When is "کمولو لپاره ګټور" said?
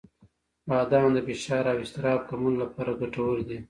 2.29-3.37